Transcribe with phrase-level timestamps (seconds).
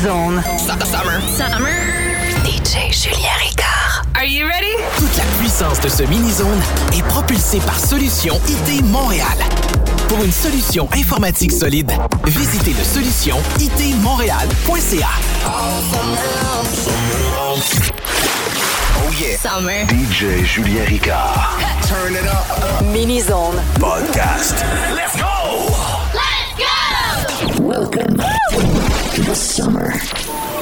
[0.00, 0.42] Summer.
[1.28, 1.76] Summer.
[2.42, 4.06] DJ Julien Ricard.
[4.16, 4.74] Are you ready?
[4.96, 6.58] Toute la puissance de ce mini-zone
[6.96, 9.26] est propulsée par Solution IT Montréal.
[10.08, 11.92] Pour une solution informatique solide,
[12.24, 15.10] visitez le solution itmontréal.ca.
[19.04, 19.36] Oh yeah.
[19.36, 19.86] Summer.
[19.86, 21.58] DJ Julien Ricard.
[21.86, 22.82] Turn it up.
[22.90, 23.60] Mini-Zone.
[23.78, 24.64] Podcast.
[24.96, 25.39] Let's go!
[29.30, 30.59] The summer.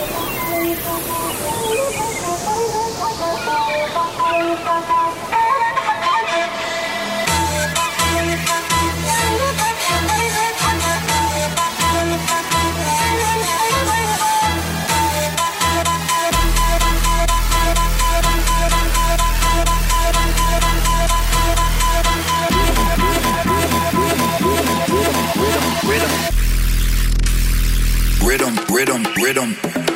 [28.70, 29.02] Rhythm.
[29.22, 29.87] Rhythm,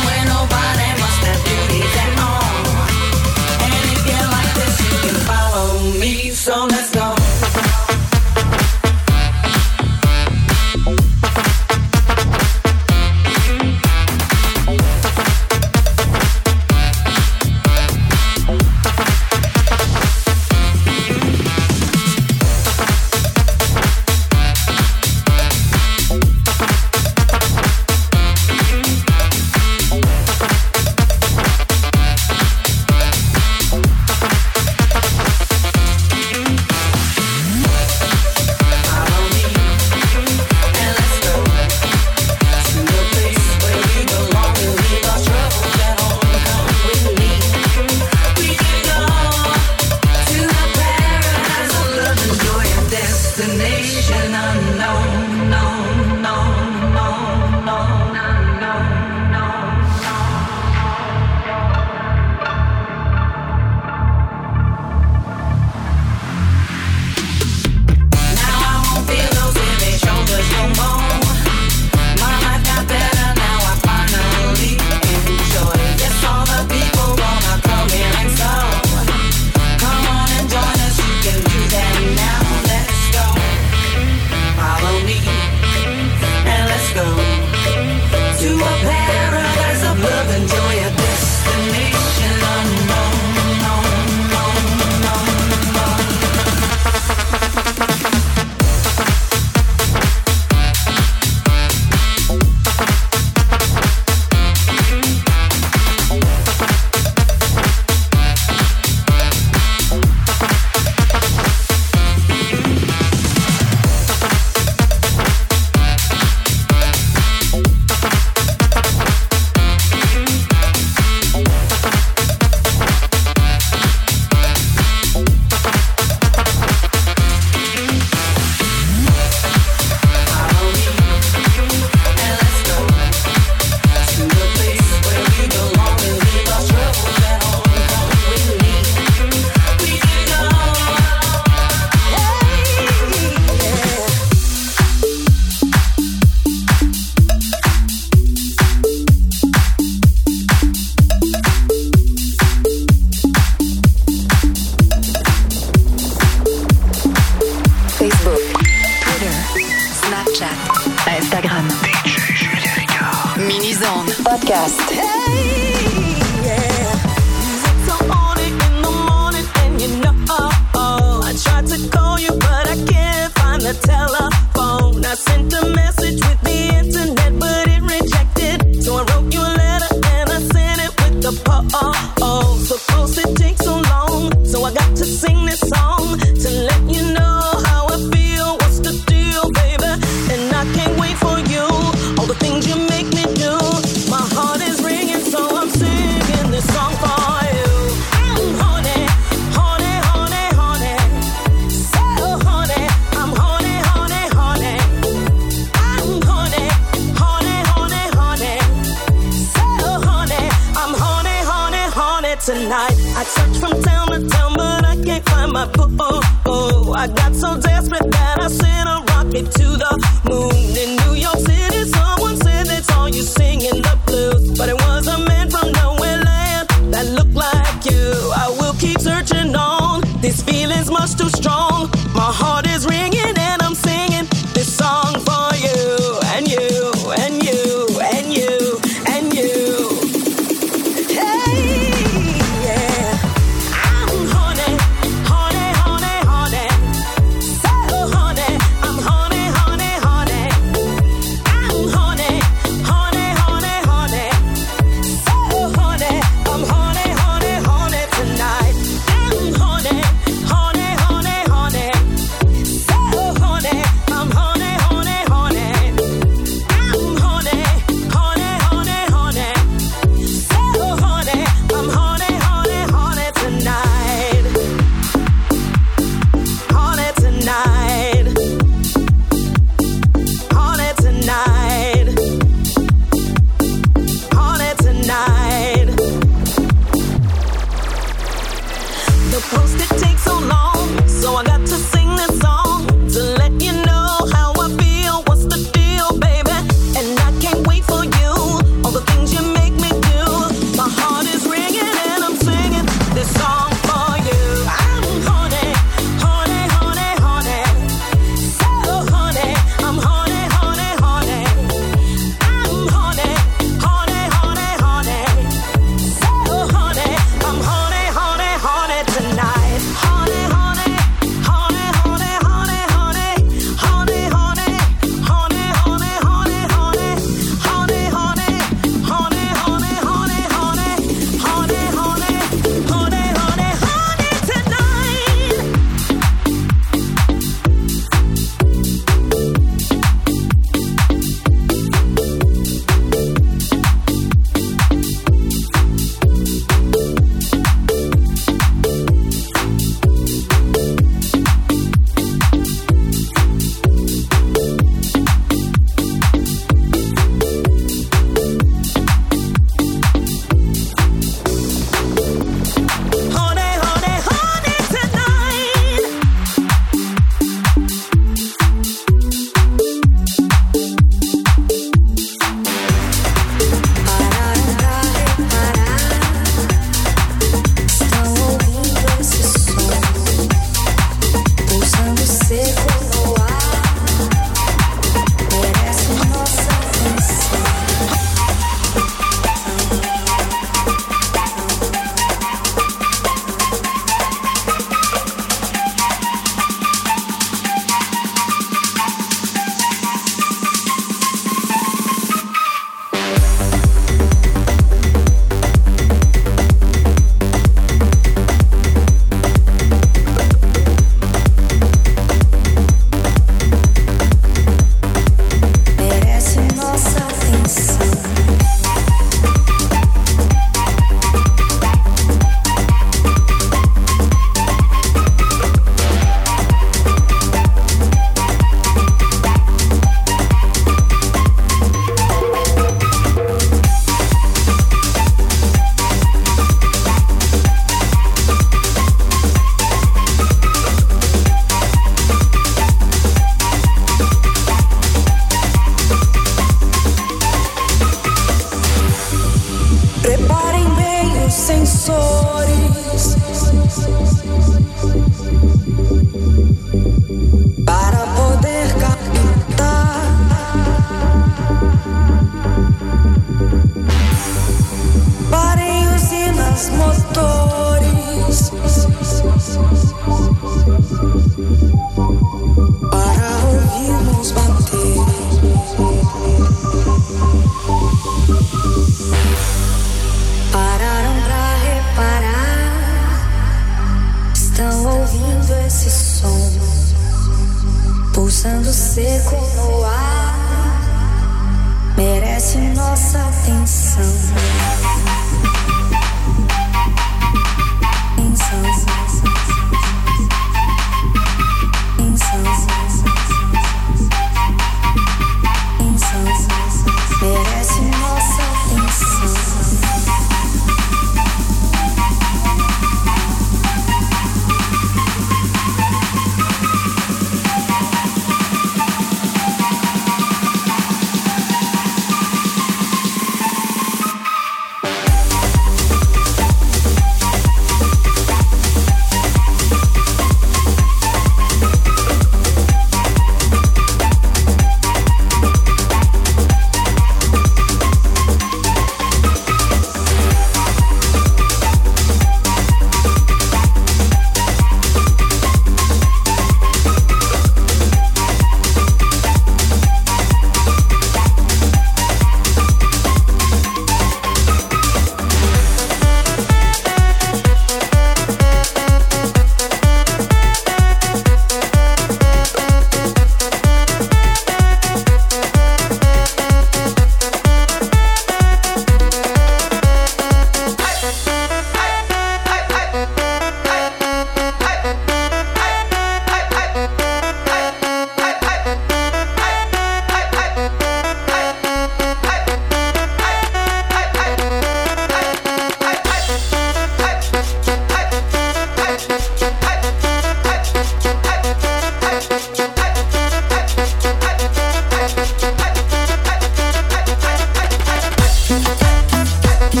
[599.94, 600.00] DJ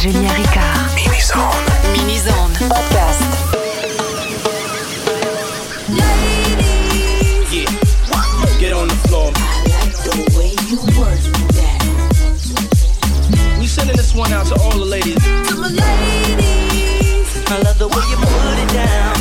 [0.00, 0.69] Julien Ricard.
[17.92, 19.16] I love the way you put it down.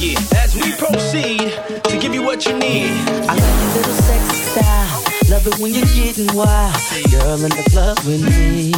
[0.00, 0.42] Yeah.
[0.42, 1.52] As we proceed
[1.84, 2.90] to give you what you need.
[3.28, 5.02] I like your little sexy style.
[5.30, 6.74] Love it when you're getting wild.
[7.10, 8.72] Girl in the club with me.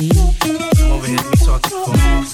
[0.76, 2.28] Come over here, let me talk to you for a minute.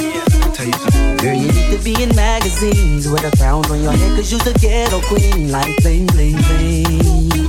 [0.00, 1.16] Yeah, let me tell you something.
[1.18, 4.40] Girl, you need to be in magazines with a crown on your head, cause you're
[4.40, 5.52] the ghetto queen.
[5.52, 7.41] Like bling, bling, bling.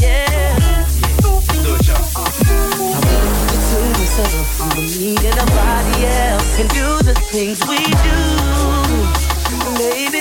[0.00, 0.86] Yeah.
[1.22, 2.04] Do it, y'all.
[2.16, 4.48] I wanna keep it to myself.
[4.58, 8.18] You and me and nobody else can do the things we do.
[9.78, 10.20] Maybe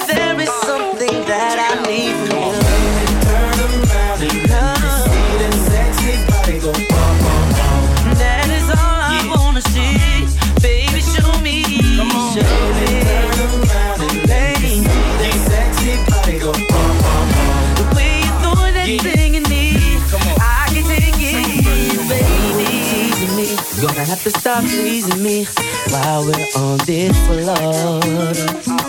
[24.55, 25.45] stop teasing me
[25.89, 28.33] while we're on this floor.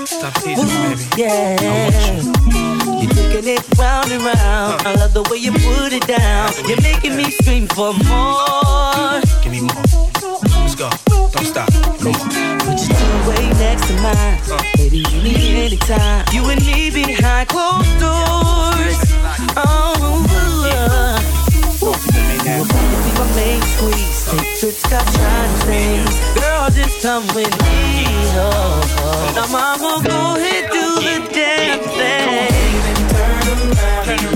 [0.07, 1.05] Stop teasing me, baby.
[1.17, 2.23] Yeah.
[3.01, 4.87] You're taking it round and round.
[4.87, 6.53] I love the way you put it down.
[6.69, 9.21] You're making me scream for more.
[9.43, 9.83] Give me more.
[10.63, 10.89] Let's go.
[11.09, 11.69] Don't stop.
[11.75, 12.15] On.
[12.63, 14.39] Put your two way next to mine.
[14.77, 16.27] Baby, you need me anytime.
[16.33, 18.99] You and me behind closed doors.
[19.59, 19.97] Oh,
[22.47, 24.31] you will be my main squeeze.
[24.31, 25.16] Take trips, got
[27.07, 28.03] come with me.
[28.35, 29.33] Oh, oh.
[29.37, 32.51] Now, mama, go ahead, do the damn thing.
[34.07, 34.36] That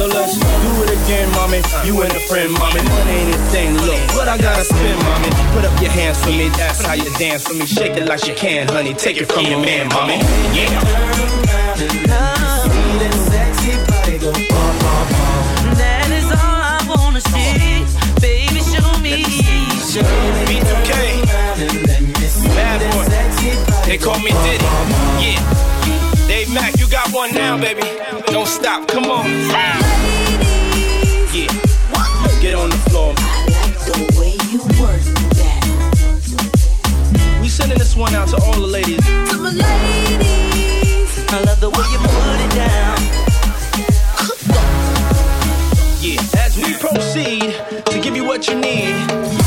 [0.00, 1.60] So let's do it again, mommy.
[1.84, 2.80] You and a friend, mommy.
[2.88, 4.00] Money ain't a thing, look.
[4.16, 5.28] What I gotta spend, mommy.
[5.52, 6.48] Put up your hands for me.
[6.56, 7.66] That's how you dance for me.
[7.66, 8.94] Shake it like you can, honey.
[8.94, 10.14] Take it from your man, mommy.
[10.56, 10.72] Yeah.
[15.76, 17.84] That is all I wanna see.
[18.24, 19.24] Baby, show me.
[19.84, 20.48] Show me.
[20.48, 20.92] B2K.
[22.56, 23.04] Bad boy.
[23.84, 24.64] They call me Diddy.
[25.20, 25.99] Yeah.
[26.50, 27.82] Dave Mack, you got one now, baby.
[28.26, 28.88] Don't stop.
[28.88, 29.24] Come on.
[29.24, 29.50] Ladies,
[31.32, 31.46] Yeah.
[32.40, 33.14] Get on the floor.
[33.16, 35.02] I like the way you work
[35.38, 35.62] that.
[37.40, 39.04] We sending this one out to all the ladies.
[39.04, 41.18] To my ladies.
[41.32, 42.98] I love the way you put it down.
[46.00, 46.44] Yeah.
[46.44, 47.54] As we proceed
[47.86, 49.39] to give you what you need.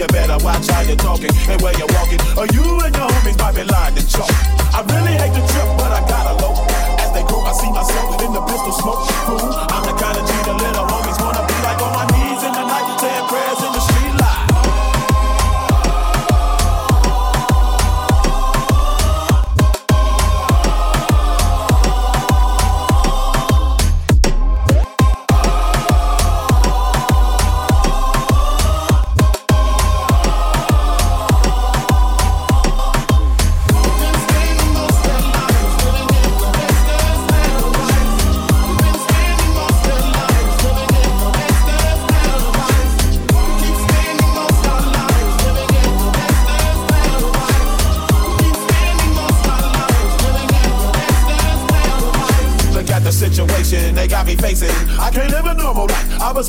[0.00, 3.36] You better watch how you're talking and where you're walking, or you and your homies
[3.36, 4.32] might be lying to chalk.
[4.72, 6.56] I really hate the trip, but I gotta low.
[7.04, 9.04] As they grow, I see myself in the pistol smoke.
[9.28, 10.89] Fool, I'm the kind of G the little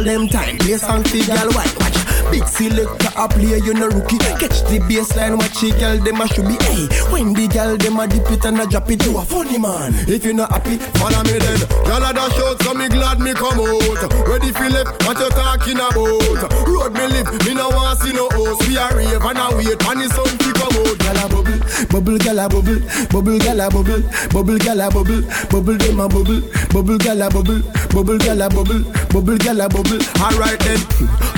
[0.00, 1.76] Girl them time, song, the girl white.
[1.76, 2.00] Watch
[2.32, 4.16] big selector a play, you no rookie.
[4.40, 6.56] Catch the baseline, watch the girl them a should be.
[6.64, 9.58] Hey, when the girl them a dip it and a drop it, you a funny
[9.58, 9.92] man.
[10.08, 11.60] If you not happy, follow me then.
[11.84, 14.08] Girl a dash out, so me glad me come out.
[14.24, 16.48] Ready for left, what you talking about?
[16.64, 18.64] Road me live, me no want see no host.
[18.64, 20.96] We a rave and a wait, and the sun fi come out.
[20.96, 21.59] Girl a bubble,
[21.90, 26.40] bubble gala bubble, bubble gala bubble, bubble gala bubble, bubble dem a bubble,
[26.72, 29.98] bubble gala bubble, bubble gala bubble, bubble gala bubble.
[30.22, 30.80] Alright then,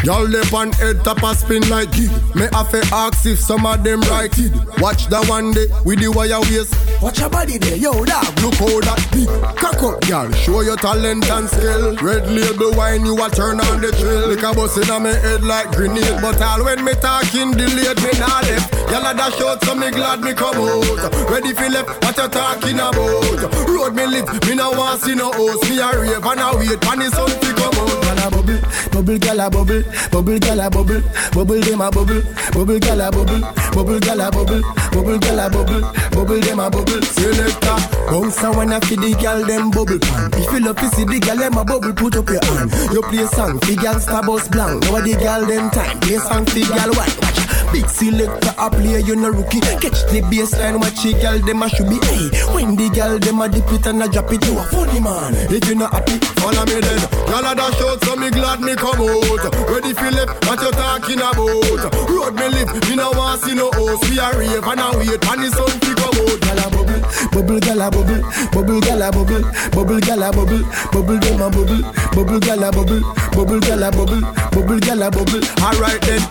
[0.04, 2.10] y'all lip on head top a spin like gig.
[2.34, 4.52] Me have to ask if some of them right it.
[4.80, 6.74] Watch that one day with the wire waist.
[7.02, 8.30] Watch your body there, yo dog.
[8.38, 9.26] Look how that big
[9.58, 10.30] cock up, girl.
[10.38, 11.96] Show your talent and skill.
[11.98, 14.30] Red label wine, you a turn on the trail.
[14.30, 18.12] Like a bus in my head like grenade, but all when me talking delayed, me
[18.22, 18.70] not left.
[18.94, 21.02] Y'all a dash out, so me glad me come out.
[21.26, 23.66] Ready for left, what you talking about?
[23.66, 25.66] Road me lit, me no want see no host.
[25.66, 27.98] Me a rave and a wait, pan sun to come out.
[28.30, 28.60] Bubble,
[28.92, 31.02] bubble gala bubble, bubble gala bubble,
[31.34, 32.22] bubble dem a bubble,
[32.54, 33.40] bubble gala bubble,
[33.74, 34.62] bubble gala bubble,
[34.92, 35.80] bubble gala bubble,
[36.12, 36.91] bubble dem a bubble.
[37.00, 37.76] Selector,
[38.10, 40.28] bounce and when I feel the gal dem bubble pan.
[40.34, 42.68] If you love to see the gal dem a bubble, put up your hand.
[42.92, 44.84] You play song, the gal star bus blank.
[44.84, 47.16] Now the gal dem time, play song, the gal white.
[47.16, 47.40] Watch
[47.72, 49.64] Big selector a play, you no rookie.
[49.80, 51.96] Catch the baseline, watch the gal dem a should be.
[52.04, 55.00] Hey, when the gal dem a dip it and a drop it, you a funny
[55.00, 55.32] man.
[55.48, 57.00] If you not happy, follow me then.
[57.24, 59.48] Gal a dash out, so me glad me come out.
[59.72, 61.88] Ready for left, what you talking about?
[62.12, 64.04] Road me live, me no want see no host.
[64.12, 66.41] We a rave and a wait, and the sun to come out.
[67.60, 71.82] Gala bubble, gala bubble, bubble gala bubble, bubble gala bubble, bubble dem a bubble,
[72.14, 73.02] bubble gala bubble,
[73.32, 74.20] bubble gala bubble,
[74.52, 75.42] bubble gala bubble.
[75.62, 76.22] Alright then,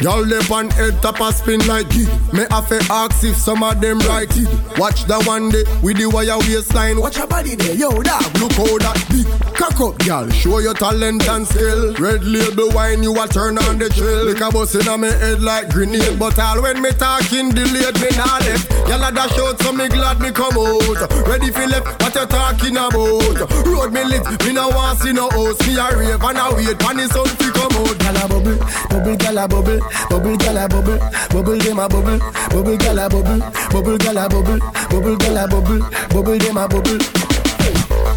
[0.00, 2.08] y'all lip on head top a spin like gig.
[2.32, 4.48] Me have to ask if some of them right it.
[4.78, 7.00] Watch that one day with the wire waistline.
[7.00, 8.22] Watch your body there, yo dog.
[8.38, 10.28] Look how that big cock up, girl.
[10.30, 11.94] Show your talent and skill.
[11.94, 14.26] Red label wine, you a turn on the trail.
[14.32, 16.18] Like a bus in a me head like grenade.
[16.18, 18.70] But all when me talking delayed, me not left.
[18.88, 21.28] Y'all a dash out, so me glad me come out.
[21.28, 23.66] Ready for left, what you talking about?
[23.66, 25.66] Road me lit, me no want see no host.
[25.66, 27.98] Me a rave and a wait, pan the sun to come out.
[28.00, 28.58] Gala bubble,
[28.90, 30.98] bubble gala bubble, bubble gala bubble,
[31.30, 32.18] bubble dem a bubble,
[32.50, 34.58] bubble gala bubble, bubble gala bubble,
[34.90, 36.98] bubble gala bubble, bubble dem a bubble.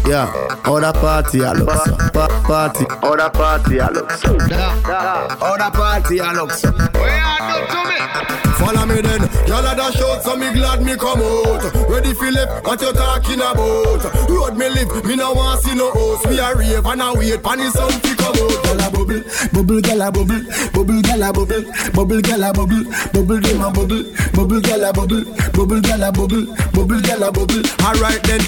[0.06, 0.28] Yeah,
[0.64, 1.96] other party I look so.
[2.12, 4.34] Pa- party, other party I look so.
[4.36, 6.70] Other party I look so.
[8.58, 11.62] Follow me then, y'all a dash out, so me glad me come out.
[11.88, 14.04] Ready for left, what you talking about?
[14.28, 16.26] Road me live, me no want see no host.
[16.26, 18.64] We a rave and a wait, pan the sun to come out.
[18.64, 24.04] Gala bubble, bubble gala bubble, bubble gala bubble, bubble gala bubble, bubble dem a bubble,
[24.32, 27.62] bubble gala bubble, bubble gala bubble, bubble gala bubble.
[27.82, 28.40] Alright then.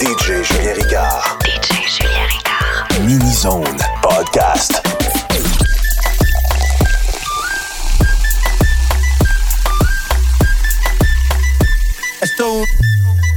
[0.00, 1.22] DJ Julien Ricard.
[1.44, 3.06] DJ Julien Ricard.
[3.06, 4.79] Mini Zone Podcast.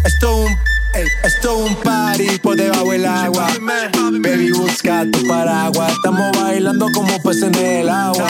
[0.05, 0.57] Esto un,
[1.23, 3.47] esto un party por debajo del agua.
[4.21, 5.91] Baby, busca tu paraguas.
[5.91, 8.29] Estamos bailando como peces en el agua.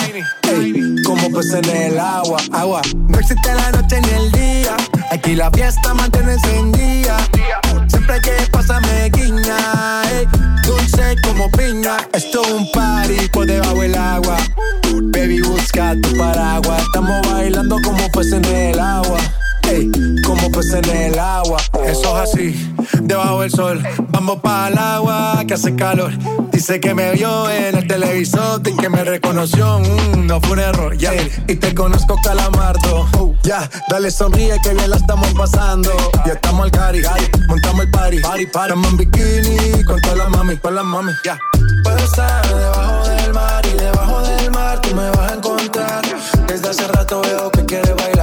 [1.06, 2.38] Como peces en el agua.
[2.52, 2.82] Agua.
[2.96, 4.78] No existe la noche ni el día.
[5.12, 7.18] Aquí la fiesta mantiene encendida.
[7.88, 10.04] Siempre que pasa me guiña.
[10.94, 11.98] Dulce como piña.
[12.14, 14.38] Esto es un party por debajo del agua.
[14.94, 16.82] Baby, busca tu paraguas.
[16.82, 19.20] Estamos bailando como peces en el agua.
[19.70, 19.90] Ey,
[20.26, 21.58] como peces en el agua.
[21.86, 23.84] Eso es así, debajo del sol.
[24.10, 26.12] Vamos para el agua que hace calor.
[26.52, 29.80] Dice que me vio en el televisor y que me reconoció.
[29.80, 31.14] Mm, no fue un error, ya.
[31.48, 33.08] Y te conozco, calamardo.
[33.18, 35.90] Oh, ya, dale sonríe que bien la estamos pasando.
[36.26, 37.02] Ya estamos al cari,
[37.48, 38.20] montamos el party.
[38.20, 38.72] party, party.
[38.74, 41.16] Estamos en bikini con todas las mami, con mami.
[41.24, 41.40] Ya.
[41.84, 46.02] Puedo estar debajo del mar y debajo del mar tú me vas a encontrar.
[46.48, 48.23] Desde hace rato veo que quieres bailar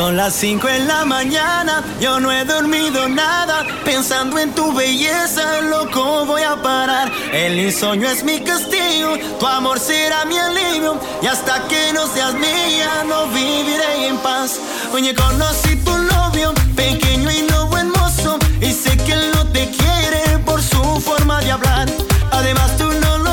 [0.00, 3.66] Son las 5 en la mañana, yo no he dormido nada.
[3.84, 7.12] Pensando en tu belleza, loco voy a parar.
[7.34, 10.98] El insomnio es mi castigo, tu amor será mi alivio.
[11.20, 14.58] Y hasta que no seas mía, no viviré en paz.
[14.94, 18.38] Oye, conocí tu novio, pequeño y no hermoso.
[18.62, 21.88] Y sé que él no te quiere por su forma de hablar.
[22.30, 23.29] Además, tú no lo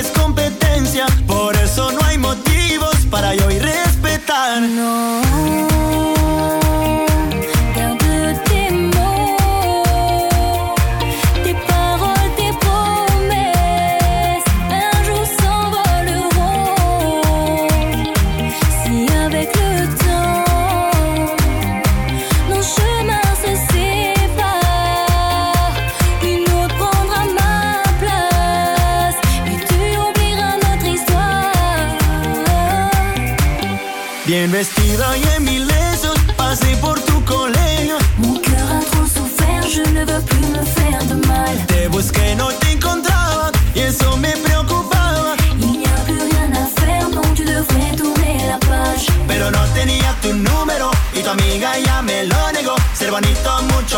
[0.00, 4.62] es competencia, por eso no hay motivos para yo irrespetar.
[4.62, 5.29] No.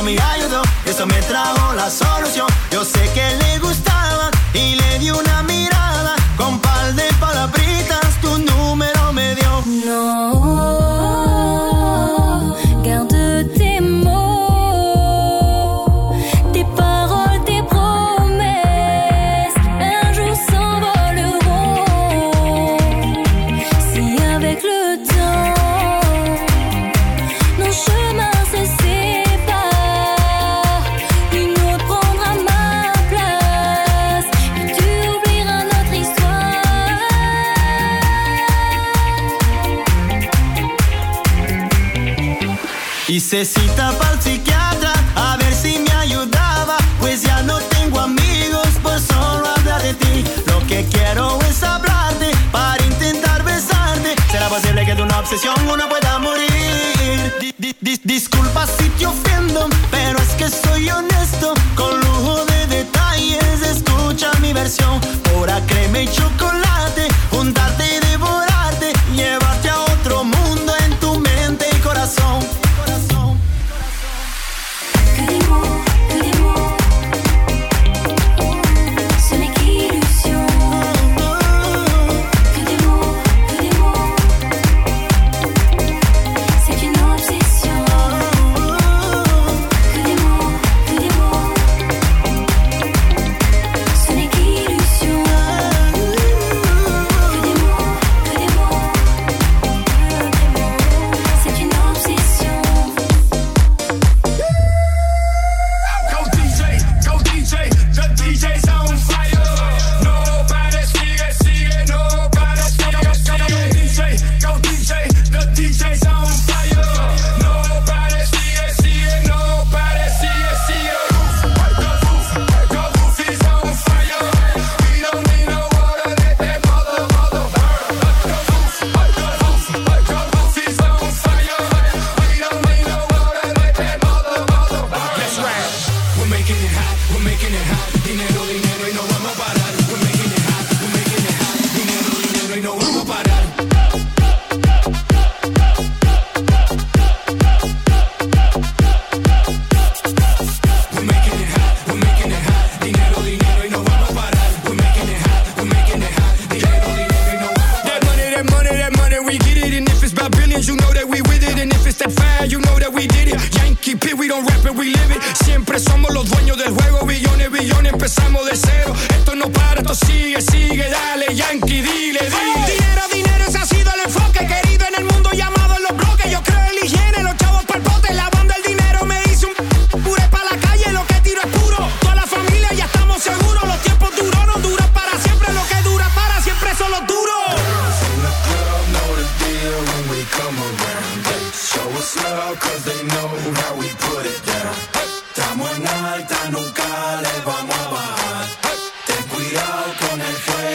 [0.02, 2.46] me ayudó, eso me trajo la solución.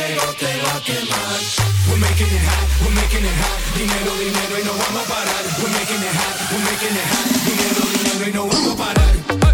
[0.07, 1.39] dinero te va a quemar.
[1.87, 3.59] We're making it hot, we're making it hot.
[3.75, 5.43] Dinero, dinero y no vamos a parar.
[5.59, 7.27] We're making it hot, we're making it hot.
[7.47, 9.46] Dinero, dinero y no vamos a parar.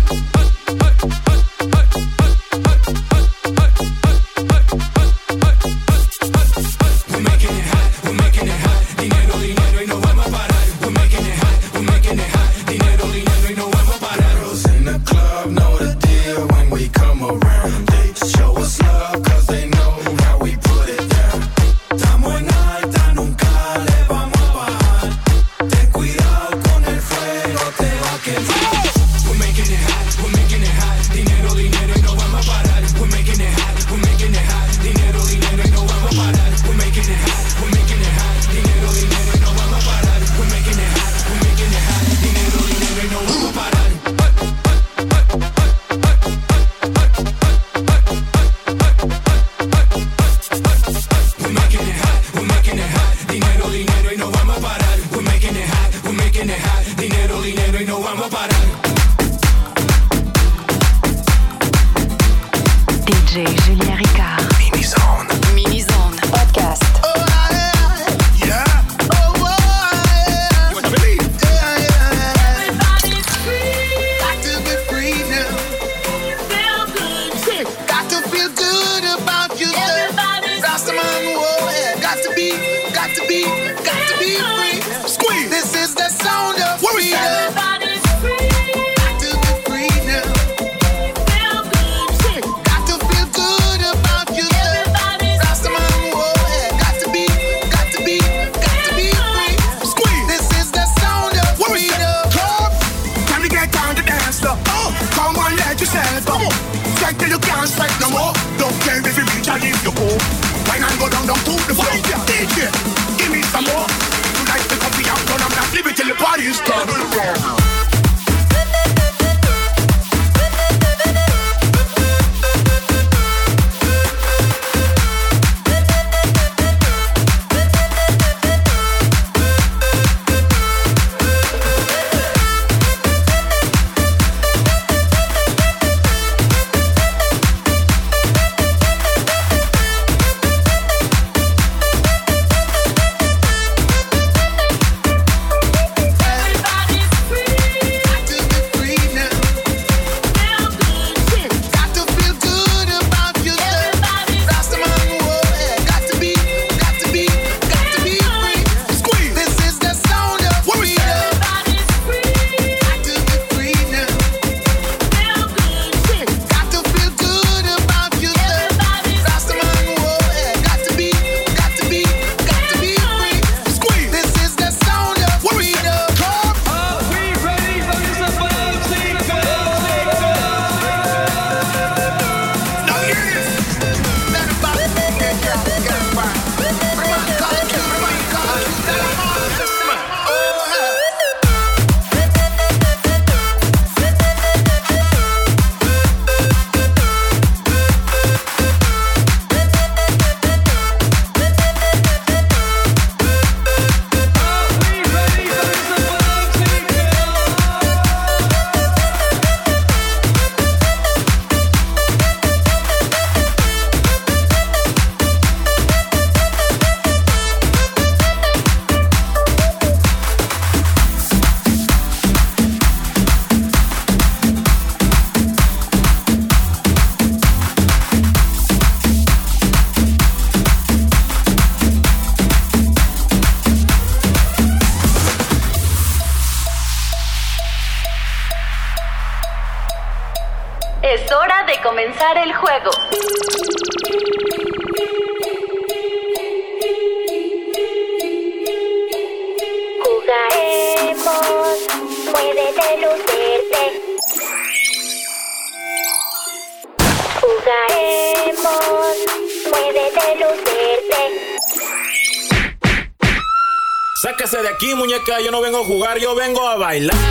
[265.84, 267.23] Jugar, yo vengo a bailar.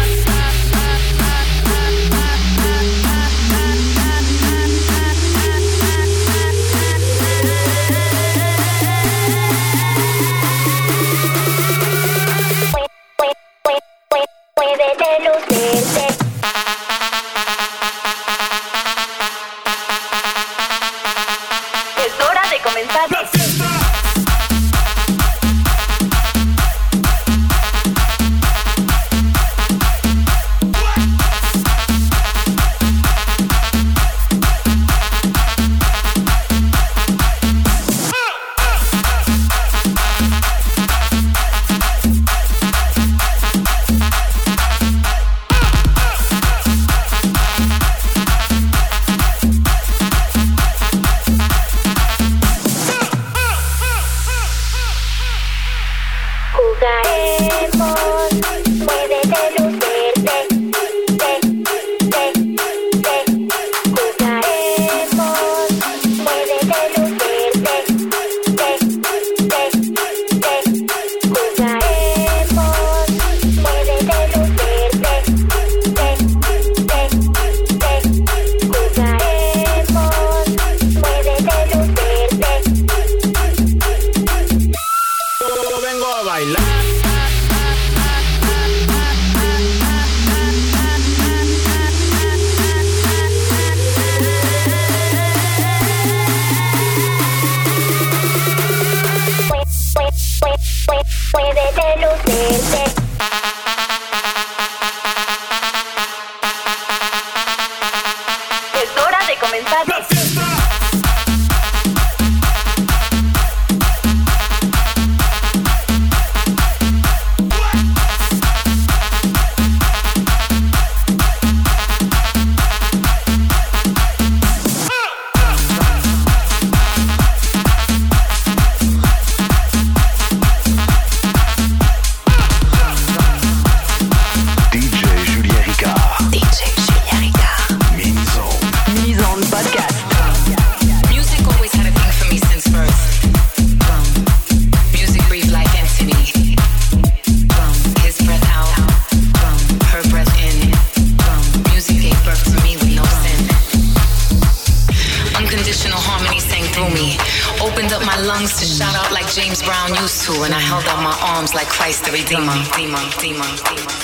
[162.24, 162.46] drum,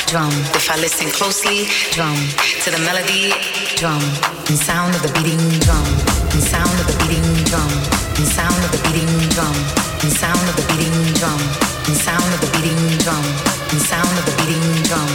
[0.06, 0.32] drum.
[0.54, 2.16] If I listen closely, drum
[2.64, 3.32] to the melody,
[3.76, 4.02] drum
[4.48, 5.84] and sound of the beating drum
[6.32, 7.68] and sound of the beating drum
[8.16, 9.54] and sound of the beating drum
[10.02, 11.40] and sound of the beating drum
[11.86, 13.24] and sound of the beating drum
[13.68, 15.06] and sound of the beating drum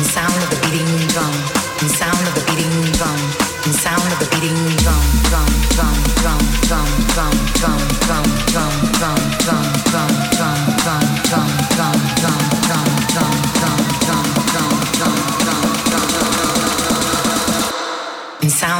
[0.00, 1.38] and sound of the beating drum
[1.78, 3.20] and sound of the beating drum
[3.68, 8.72] and sound of the beating drum drum drum drum drum drum drum drum drum drum
[8.88, 12.07] drum drum drum drum drum drum drum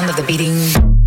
[0.09, 0.98] of the beating.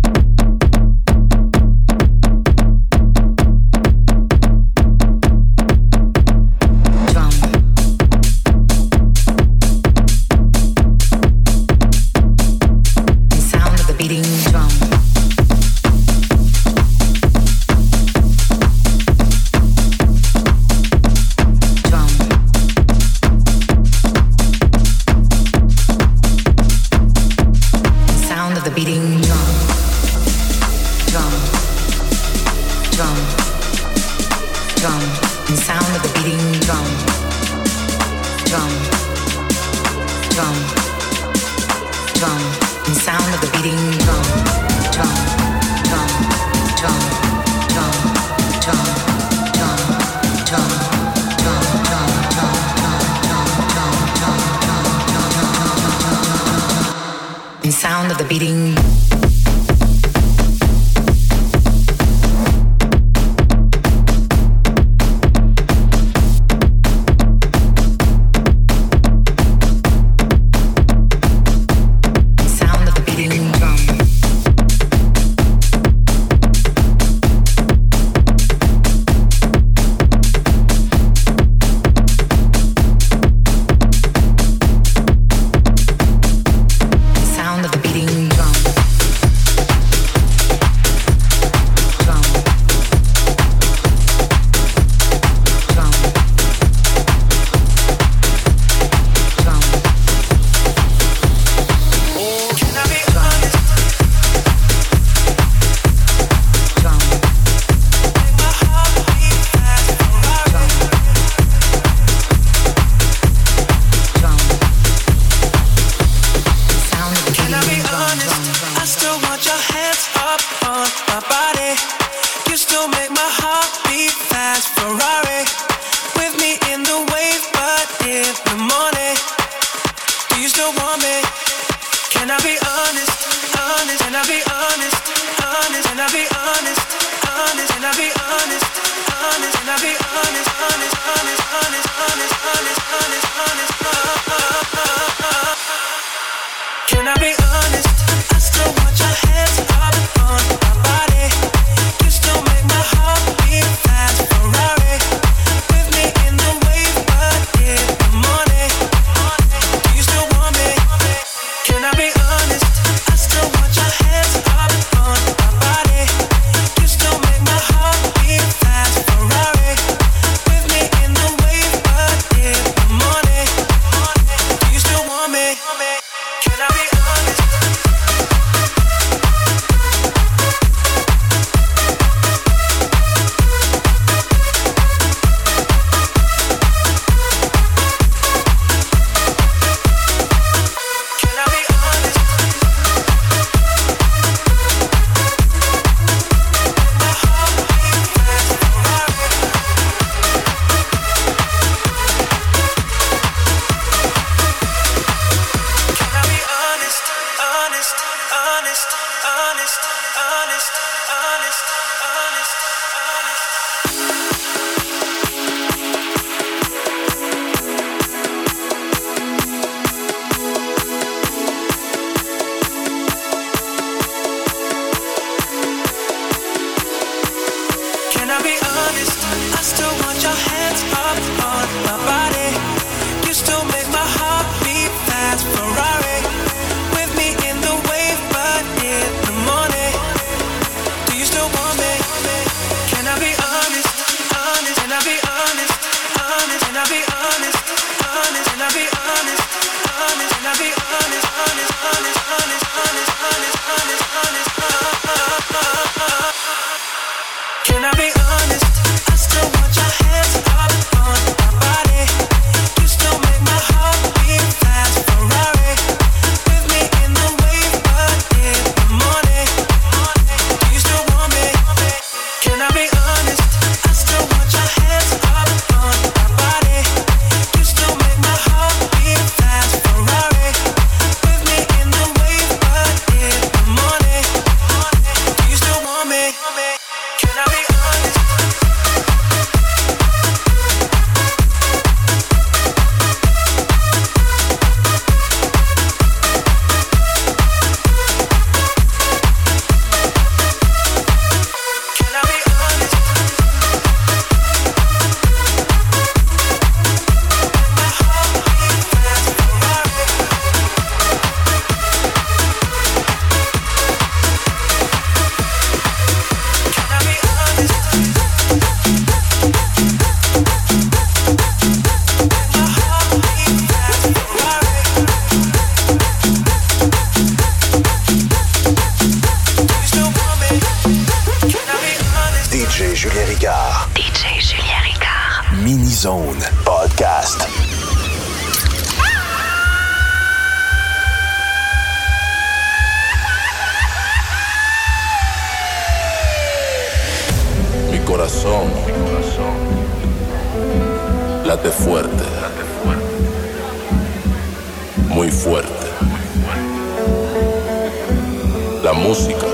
[358.92, 359.46] La música,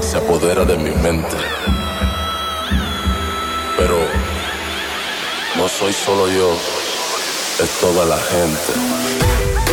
[0.00, 1.36] se apodera de mi mente.
[3.76, 3.96] Pero
[5.56, 9.71] no soy solo yo, es toda la gente.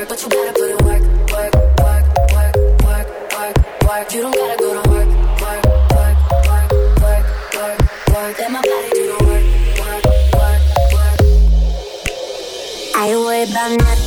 [0.00, 4.12] work, but you gotta put in work, work, work, work, work, work, work.
[4.14, 5.08] You don't gotta go to work,
[5.40, 6.70] work, work, work,
[7.02, 7.78] work, work,
[8.14, 8.38] work.
[8.38, 9.44] Let my body do the work,
[9.80, 10.04] work,
[10.38, 10.62] work,
[10.94, 11.18] work.
[12.96, 13.97] I ain't worried about nothing.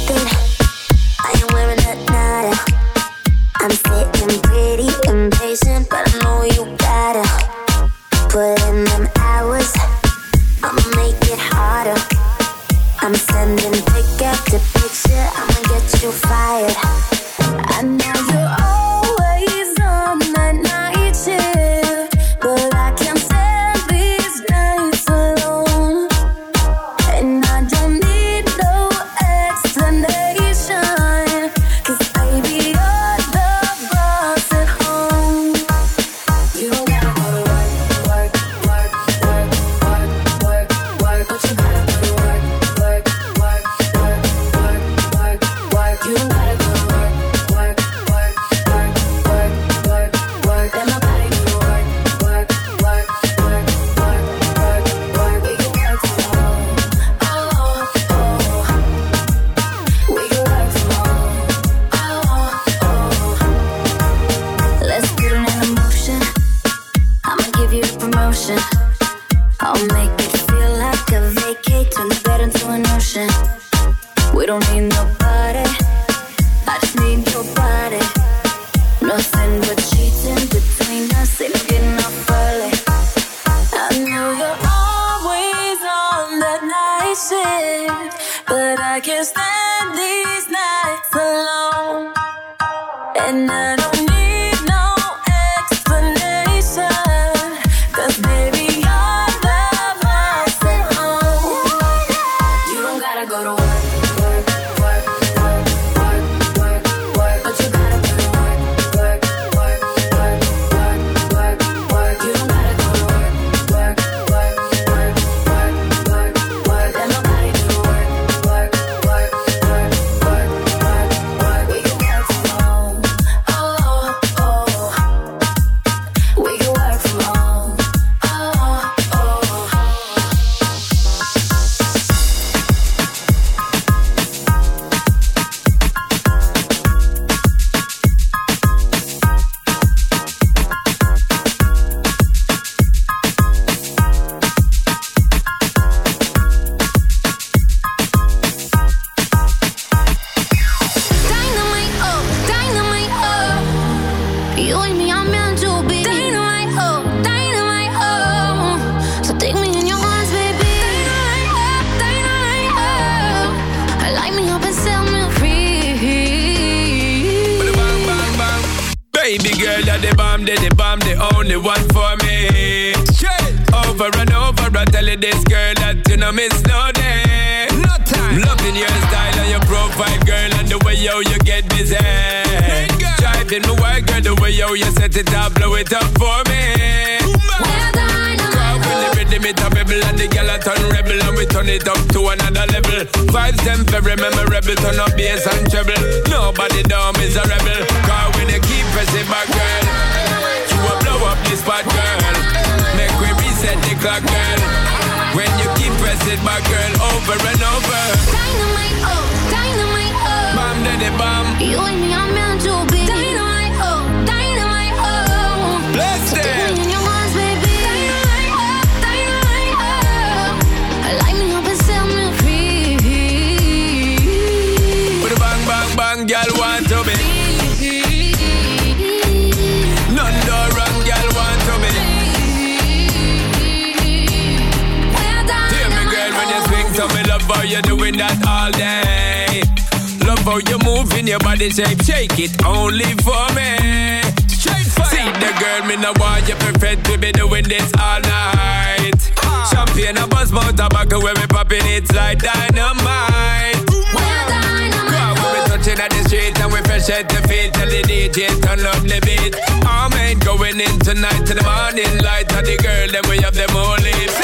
[261.03, 264.37] tonight to the morning light of the girl, then we have them all lips.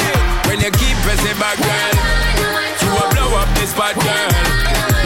[0.50, 1.94] When you keep pressing back, girl,
[2.82, 4.30] you will blow up this spot, girl.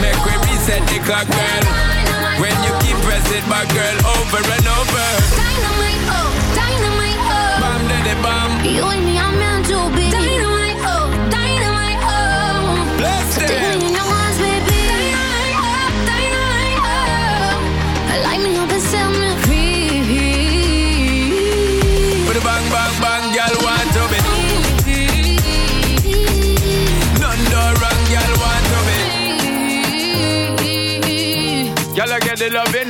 [0.00, 1.64] Make we reset the clock, girl.
[2.40, 5.06] When you keep pressing back, girl, over and over.
[5.36, 7.60] Dynamite, oh, dynamite, oh.
[7.60, 8.50] Bam, daddy, bam.
[8.64, 9.11] You and me.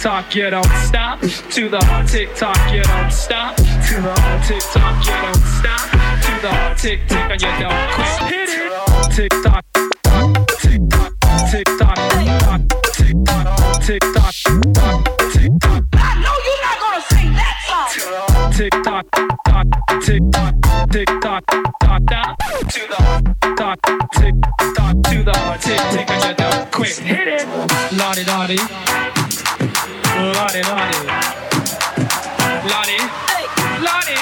[0.00, 1.20] TikTok, you don't stop.
[1.20, 3.56] To the hard TikTok, you don't stop.
[3.56, 5.90] To the hard TikTok, you don't stop.
[5.90, 8.32] To the hard TikTok, you don't quit.
[8.32, 8.70] Hit it.
[9.14, 9.64] TikTok,
[10.60, 11.12] TikTok,
[11.50, 12.66] TikTok, TikTok,
[13.82, 15.19] TikTok, TikTok.
[18.60, 19.06] Tick tock,
[19.46, 19.66] tock,
[20.02, 20.54] tick tock,
[20.90, 21.44] tick tock,
[21.80, 22.36] tock.
[22.68, 22.98] To the
[23.56, 23.78] tock,
[24.12, 24.34] tick
[24.76, 25.32] tock, to the
[25.62, 26.98] tick tick and you don't quit.
[26.98, 27.48] Hit it.
[27.96, 28.58] Lottie Lottie.
[30.36, 31.06] Lottie Lottie.
[32.68, 33.00] Lottie.
[33.80, 34.20] Lottie.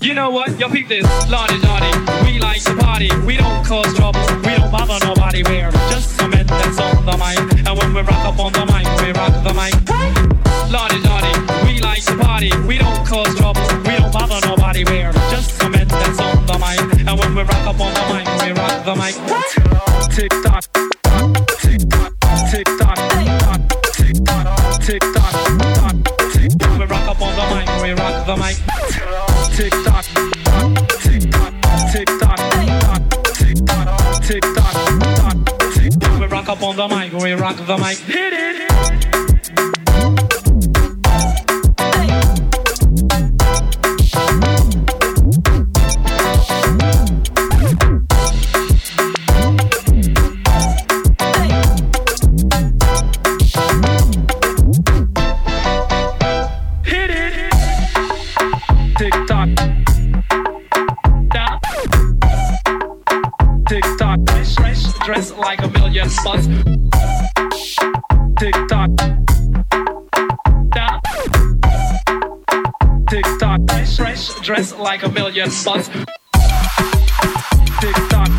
[0.00, 0.56] You know what?
[0.56, 1.04] Yo, peep this.
[1.28, 1.90] Lottie Lottie.
[2.24, 3.10] We like to party.
[3.26, 4.20] We don't cause trouble.
[4.44, 5.42] We don't bother nobody.
[5.42, 7.66] We're just some men that's on the mic.
[7.66, 9.74] And when we rock up on the mic, we rock the mic.
[10.70, 11.03] Lottie
[11.94, 12.50] To party.
[12.66, 13.62] We don't cause trouble.
[13.86, 14.84] We don't bother nobody.
[14.84, 16.80] We're just some men that's on the mic.
[17.06, 19.14] And when we rock up on the mic, we rock the mic.
[20.10, 20.64] Tick tock.
[21.62, 22.12] Tick tock.
[22.50, 22.98] Tick tock.
[23.94, 24.50] Tick tock.
[24.82, 25.34] Tick tock.
[26.32, 26.78] Tick tock.
[26.78, 27.68] We rock up on the mic.
[27.80, 28.56] We rock the mic.
[29.54, 30.04] Tick tock.
[31.00, 31.54] Tick tock.
[31.92, 32.38] Tick tock.
[33.38, 33.90] Tick tock.
[34.20, 34.76] Tick tock.
[35.72, 36.20] Tick tock.
[36.20, 37.12] We rock up on the mic.
[37.12, 37.98] We rock the mic.
[37.98, 38.73] Hit it.
[66.04, 66.46] Million spots.
[68.38, 68.90] Tick tock.
[70.70, 71.00] Da.
[73.08, 73.60] Tick tock.
[73.96, 75.88] Fresh, dress like a million spots.
[77.80, 78.30] Tick tock.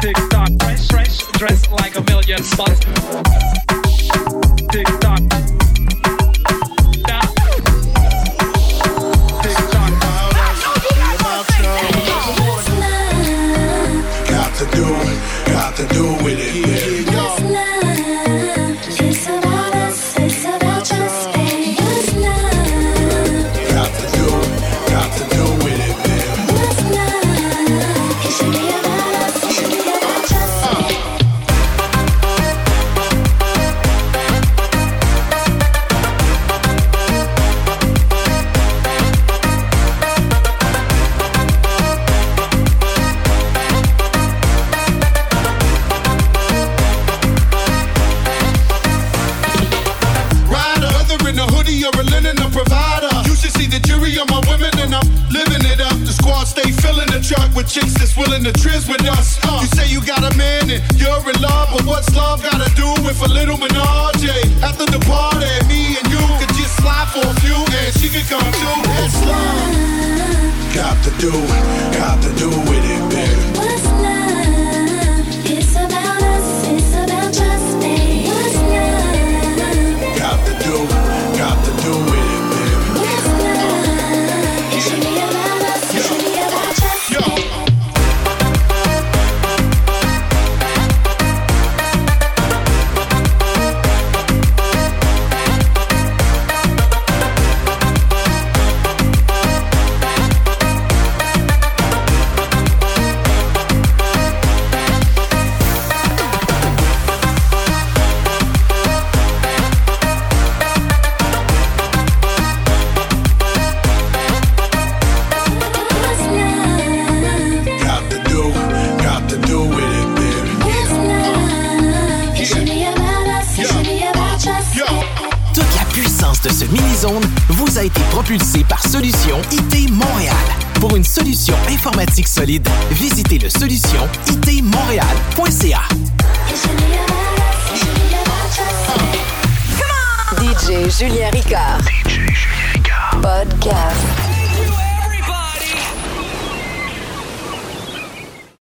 [0.00, 0.50] Tick tock.
[0.90, 3.23] Fresh, dress like a million spots.